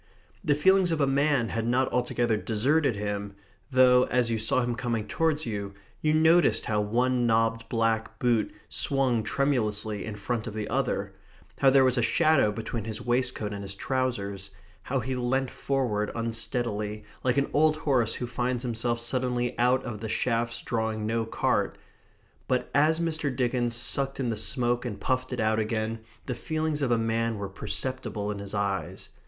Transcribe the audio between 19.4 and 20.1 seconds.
out of the